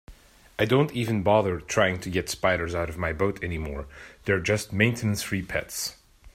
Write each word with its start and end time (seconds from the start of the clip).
I 0.57 0.65
don't 0.65 0.91
even 0.95 1.21
bother 1.21 1.59
trying 1.61 1.99
to 1.99 2.09
get 2.09 2.27
spiders 2.27 2.73
out 2.73 2.89
of 2.89 2.97
my 2.97 3.13
boat 3.13 3.43
anymore, 3.43 3.85
they're 4.25 4.39
just 4.39 4.73
maintenance-free 4.73 5.43
pets. 5.43 5.95